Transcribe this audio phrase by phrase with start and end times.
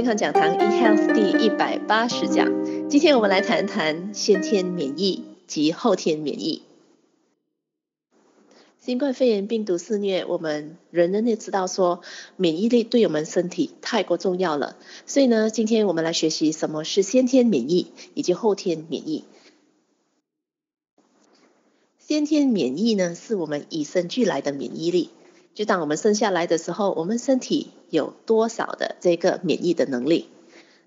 [0.00, 2.48] 健康讲堂 eHealth 第一百八十讲，
[2.88, 6.62] 今天我们来谈谈先天免疫及后天免疫。
[8.78, 12.00] 新冠肺炎病毒肆虐，我们人人都知道说
[12.36, 19.24] 免疫力对我们身体太过重要了，所以呢，今天我们来学习什么是先天免疫以及后天免疫。
[21.98, 25.10] 先天免疫呢，是我们与生俱来的免疫力。
[25.60, 30.30] 就当我们生下来的时候，我们身体有多少的这个免疫的能力？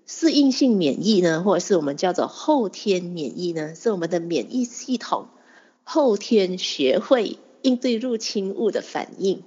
[0.04, 5.28] 适应性免疫呢，或者是我们叫做后天免疫呢，是我们的免疫系统
[5.84, 9.44] 后天学会应对入侵物的反应。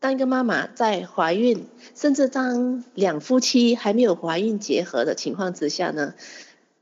[0.00, 6.14] 当一个妈妈在怀孕，甚至当两夫妻还没有怀孕结合的情况之下呢，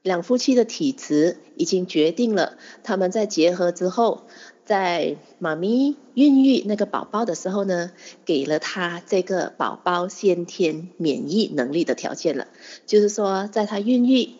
[0.01, 4.23] 两夫妻的体质已经决定了他们在结合之后。
[4.65, 7.91] 在妈咪孕育那个宝宝的时候呢，
[8.25, 12.47] 给了他这个宝宝先天免疫能力的条件了。
[12.87, 14.31] 就是说，在他孕育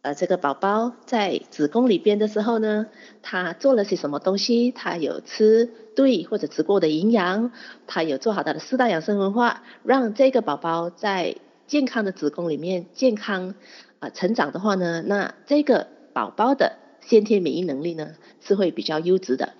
[0.00, 2.86] 呃这个宝宝在子宫里边的时候呢，
[3.22, 4.70] 他做了些什么东西？
[4.70, 7.52] 他有吃对或者吃过的营养，
[7.86, 13.54] 他有做好他的四大养生文化，让这个宝宝在健康的子宫里面健康
[13.98, 16.78] 啊、成长的话呢，那这个宝宝的。
[17.06, 19.54] 先天免疫能力呢是会比较优质的。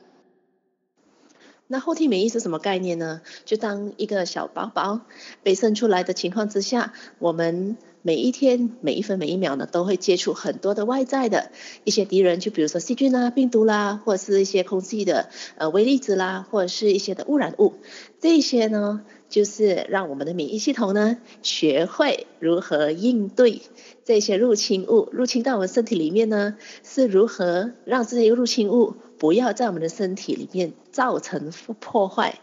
[1.66, 3.22] 那后天免疫是什么概念呢？
[3.46, 5.00] 就当一个小宝宝
[5.42, 11.50] 被生出来的情况之下，我们每一天每一分每一秒呢都会接触很多的外在的
[11.84, 17.72] 一些敌人，就比如说细菌啦、病毒啦，或者是一些空气的呃微粒子啦，或者是一些的污染物，
[18.20, 19.02] 这些呢
[19.34, 23.62] 就是让我们的免疫系统呢学会如何应对。
[24.04, 32.38] 这些入侵物入侵到我们身体里面呢，是如何让这些入侵物不要在我们的身体里面造成破坏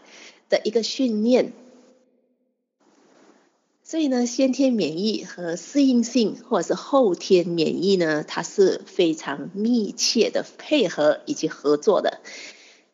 [0.50, 1.54] 的一个训练。
[3.82, 12.20] 所以呢，先天免疫和适应性或者是后天免疫呢，它是非常密切的配合以及合作的。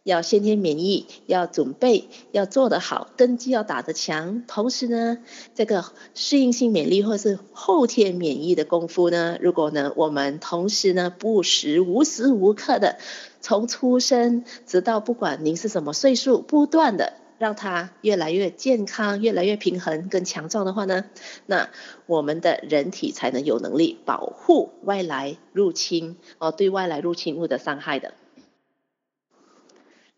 [0.08, 4.42] 要先天免疫，要准备，要做得好，根基要打得强。
[4.46, 5.19] 同时呢，
[5.54, 12.96] 这个适应性免疫或是后天免疫的功夫呢，如果呢我们同时呢不时无时无刻的
[13.42, 21.04] 从出生直到不管您是什么岁数，不断的让它越来越健康、越来越平衡、更强壮的话呢，
[21.44, 21.69] 那
[22.06, 28.14] 我们的人体才能有能力保护外来入侵哦，对外来入侵物的伤害的。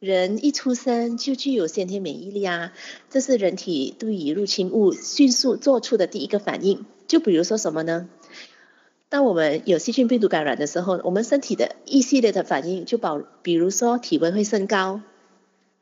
[0.01, 2.73] 人一出生就具有先天免疫力啊，
[3.11, 6.87] 这是人体对于入侵物迅速做出的第一个反应。
[7.07, 8.09] 就比如说什么呢？
[9.11, 15.03] 当我们有细菌病毒感染的时候，我们身体的一系列的反应就保，比如说体温会升高，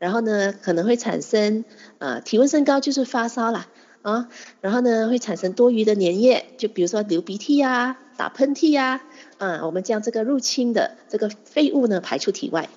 [0.01, 1.65] 然后呢可能会产生
[1.99, 3.69] 呃体温升高就是发烧啦
[4.03, 4.29] 啊，
[4.61, 9.01] 然后呢会产生多余的粘液，就比如说流鼻涕呀、打喷嚏呀，
[9.37, 12.69] 啊，我们将这个入侵的这个废物呢排出体外。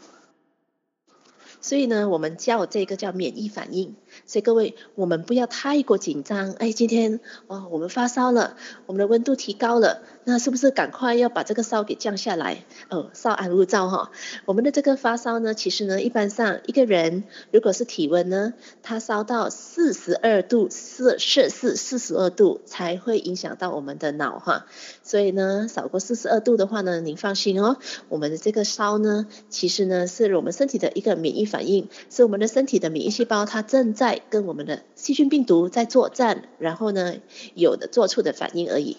[1.61, 3.95] 所以呢，我们叫这个叫免疫反应。
[4.25, 6.51] 所以各位，我们不要太过紧张。
[6.53, 8.55] 哎，今天哦，我们发烧了，
[8.85, 12.65] 我们的温度提高了，那是不是赶快要把这个烧给降下来？
[12.89, 14.11] 哦，稍安勿躁哈。
[14.45, 24.65] 我们的这个发烧呢，其实呢，一般上一个人如果是体温呢，他烧到四十二度，四摄氏四十二度才会影响到我们的脑哈。
[25.03, 27.77] 所以呢，少过四十二度的话呢，您放心哦，
[28.09, 37.17] 我们的这个烧呢，其实呢，是我们身体的一个免疫反应，是我们的身体的免疫细胞它正在跟我们的细菌病毒在作战，然后呢，
[37.53, 38.97] 有的做出的反应而已。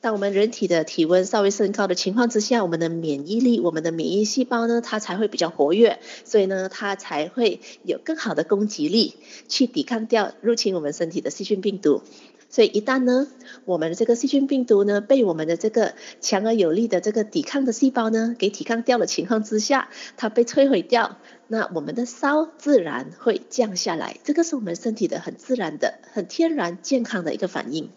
[0.00, 9.14] 当我们人体的体温稍微升高的情况之下，我们的免疫力、我们的免疫细胞呢，它才会比较活跃，所以呢，它才会有更好的攻击力
[9.46, 12.02] 去抵抗掉入侵我们身体的细菌病毒。
[12.50, 13.28] 所以一旦呢，
[13.64, 24.16] 我们的这个细菌病毒呢，被我们的这个强而有力的这个抵抗的细胞呢，给抵抗掉的情况之下，它被摧毁掉，那我们的烧自然会降下来。
[24.24, 27.90] 这个是我们身体的很自然的、很天然健康的一个反应。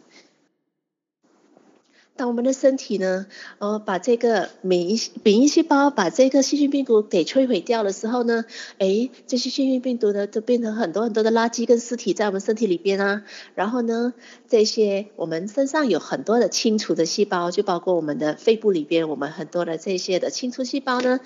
[2.15, 3.25] 当我们的身体呢，
[3.57, 8.45] 呃，把这个免疫免疫细胞把这个细菌病毒给摧毁掉的时候呢，
[8.77, 13.23] 诶，这些细菌病毒呢，就变成很多很多的垃圾跟尸体在我们身体里边啊。
[13.55, 14.13] 然后呢，
[14.47, 21.19] 这些我们身上有很多的清除的细胞，就包括我们的肺部里边，我们很多的这些的清除细胞呢，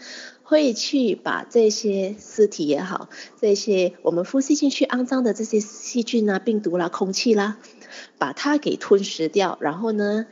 [0.44, 3.10] 会去把这些尸体也好，
[3.42, 7.58] 这些我们呼吸进去肮脏的这些细菌啊、病毒啦、空气啦，
[8.18, 10.26] 把它给吞噬掉，然后呢。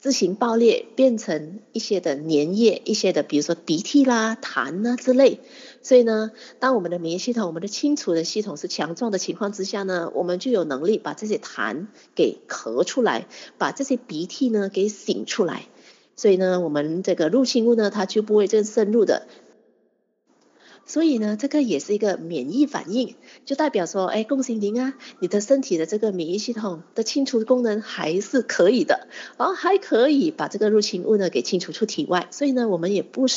[0.00, 5.40] 自行爆裂，变成一些的粘液，一些的，比如说鼻涕啦、痰啊之类。
[5.82, 13.26] 所以呢，当我们的免疫系统、我们的清除的系统是强壮的情况之下呢，我们就有能力把这些痰给咳出来，
[13.58, 15.66] 把这些鼻涕呢给擤出来。
[16.16, 19.26] 所以呢，我们这个入侵物呢，它就不会再深入的。
[20.90, 23.14] 所以呢，这个也是一个免疫反应，
[23.44, 29.06] 就代表说，哎，恭喜您啊，你的身体的这个免疫系统的清除功能还是可以的，
[29.38, 32.26] 然后还可以把这个入侵物呢给清除出体外。
[32.32, 33.28] 所以呢，我们也不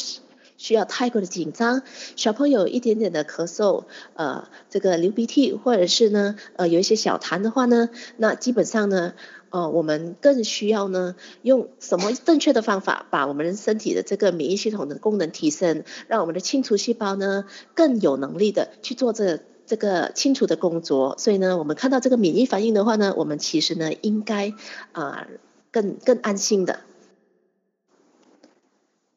[0.58, 1.82] 需要太过的紧张。
[2.16, 3.86] 小朋友一点点的咳嗽，
[4.16, 9.14] 呃，这个流鼻涕，或者是呢，呃，有一些小痰的话呢，那基本上呢。
[9.54, 17.46] 呃，我们更需要呢，用什么正确的方法，把我们身体的这个免疫系统的功能提升，让我们的清除细胞呢
[17.76, 21.16] 更有能力的去做这这个清除的工作。
[21.20, 24.56] 所以呢，我们看到这个免疫反应的话呢，我们其实呢应该
[24.92, 25.28] 啊、
[25.72, 26.80] 更更安心的。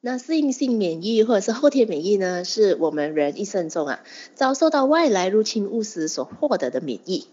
[0.00, 4.00] 那适应性免疫或者是后天免疫呢，是我们人一生中啊
[4.34, 7.26] 遭受到外来入侵物时所获得的免疫。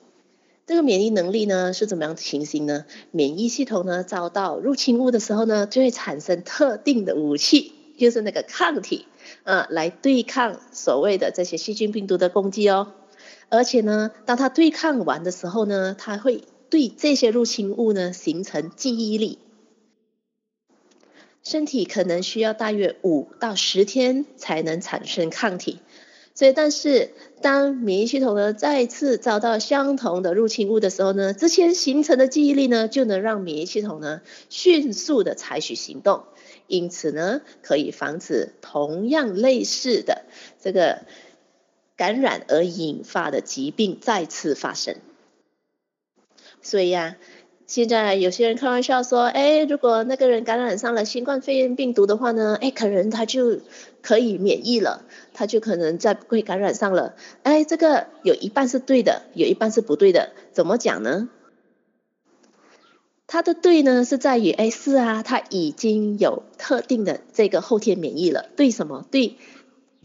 [0.66, 2.86] 这个免疫能力呢是怎么样的情形呢？
[3.12, 9.06] 免疫系统呢遭到入侵物的时候呢，就会产生特定的武器，就是那个抗体，
[9.44, 12.94] 啊，来对抗所谓的这些细菌病毒的攻击哦。
[13.50, 19.38] 而且呢，当它对抗完的时候呢，它会对这些入侵物呢形成记忆力。
[21.44, 25.80] 身体可能需要大约五到十天才能产生抗体。
[26.36, 27.12] 所以，但是
[27.44, 36.24] 当免疫系统呢再次遭到相同的入侵物的时候呢，之前形成的记忆力呢，就能让免疫系统呢迅速的采取行动，
[36.66, 40.24] 因此呢，可以防止同样类似的
[40.60, 41.04] 这个
[41.96, 44.96] 感染而引发的疾病再次发生。
[46.64, 47.18] 所以呀、
[47.74, 53.62] 现在有些人开玩笑说，哎，如果那个人感染上了新冠肺炎病毒的话呢，哎，可能他就
[54.04, 57.16] 可以免疫了，他就可能再不会感染上了。
[57.42, 60.34] 哎，这个有一半是对的，有一半是不对的。
[60.52, 61.30] 怎么讲呢？
[63.26, 68.52] 他的对呢是在于，哎，是啊，他已经有特定的这个后天免疫了。
[68.56, 69.04] 对什么？
[69.10, 69.38] 对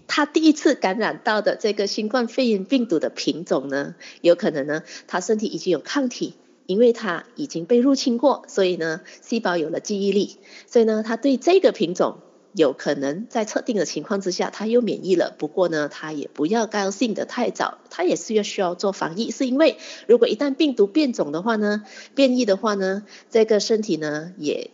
[0.07, 6.33] 他第一次感染到的这个新冠肺炎病毒的品种呢，有可能呢，他身体已经有抗体。
[6.69, 10.37] 因为它已经被入侵过，所以呢，细胞有了记忆力，
[10.67, 12.19] 所以呢，它对这个品种
[12.53, 15.35] 有可能在特定的情况之下，它又免疫了。
[15.39, 21.85] 不过呢，它也不要高兴得太早，它也是要需要做防疫，是因为如果一旦病毒变种的话呢，
[22.15, 24.71] 变异的话呢，这个身体呢也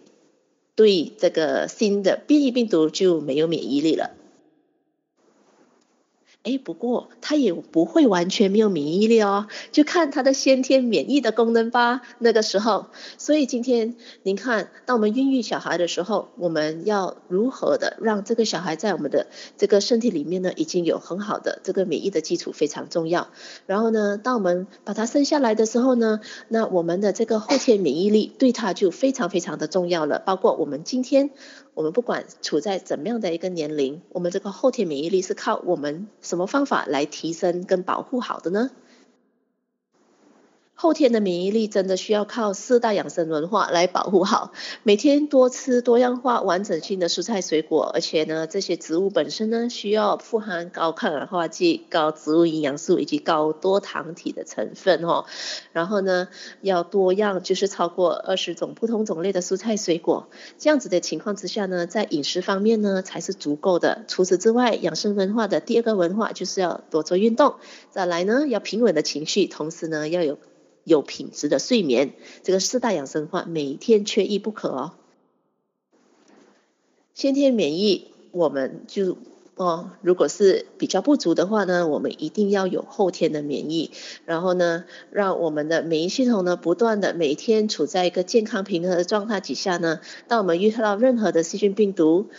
[0.75, 4.11] 对这个新的变异病毒就没有免疫力了。
[6.44, 12.02] 哎，不过他也不会完全没有免疫力哦，就看他的先天免疫的功能吧。
[12.19, 12.87] 那个时候，
[13.17, 19.26] 所以今天您看，当我们孕育小孩的时候，我们要如何的让这个小孩在我们的
[19.56, 23.29] 这个身体里面呢，已经有很好的这个免疫的基础，非常重要。
[23.64, 30.19] 然后呢，当我们把他生下来的时候呢，那我们的这个后天免疫力对他就非常非常的重要了。
[30.19, 31.31] 包括我们今天。
[31.75, 38.71] 我们不管处在怎么样的一个年龄，我们这个后天免疫力是靠我们什么方法来提升跟保护好的呢？
[40.76, 44.53] 后天的免疫力真的需要靠四大养生文化来保护好。
[44.82, 55.26] 每天多吃多样化、完整性的蔬菜水果，而且呢，这些植物本身呢，需要富含高抗氧化剂、高植物营养素以及高多糖体的成分哦。
[55.73, 56.28] 然后呢，
[56.61, 60.28] 要多样，就是超过二十种不同种类的蔬菜水果。
[60.59, 64.04] 这样子的情况之下呢，在饮食方面呢，才是足够的。
[64.09, 67.54] 除此之外，养生文化的第二个文化就是要多做运动。
[67.90, 70.37] 再来呢，要平稳的情绪，同时呢，要有。
[70.85, 72.12] 有品质的睡眠，
[72.43, 74.93] 这个四大养生话每天缺一不可哦。
[77.14, 79.17] 先天免疫，我们就
[79.57, 83.93] 哦，如果是比较不足的话呢，我们一定要有后天的免疫，
[84.25, 92.31] 然后呢，让我们的免疫系统呢，不断的每天处在一个健康平衡的状态底下呢，当我们遇到任何的细菌病毒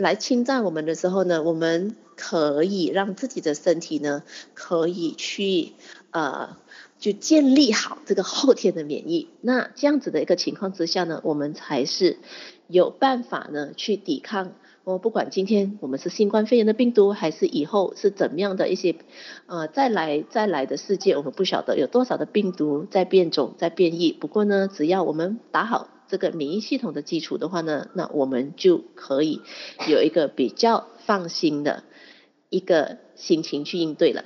[0.00, 4.22] 来侵占我们的时候呢，我们可以让自己的身体呢，
[4.54, 5.72] 可以去
[6.10, 6.56] 呃。
[6.98, 12.18] 就建立好这个后天的免疫，那这样子的一个情况之下呢，我们才是
[12.66, 14.52] 有办法呢去抵抗。
[14.84, 18.96] 我不管今天我们是新冠肺炎的病毒，还是以后是怎么样的一些
[19.46, 24.12] 呃再来再来的世界，我们不晓得有多少的病毒在变种在变异。
[24.12, 29.40] 不过呢，只要我们打好这个免疫系统的基础的话呢，那我们就可以
[29.88, 31.84] 有一个比较放心的
[32.48, 34.24] 一个心情去应对了。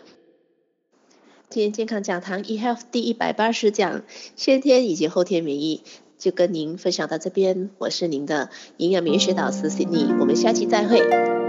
[1.51, 4.03] 今天健康讲堂 eHealth 第一百八十讲，
[4.35, 5.83] 先天以及后天免疫。
[6.17, 8.49] 就跟您分享到这边，我是您的
[8.79, 11.44] 营养免疫学导师 Cindy，我们下期再会。